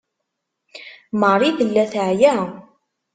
Marie 1.19 1.55
tella 1.57 1.83
teɛya. 1.91 2.35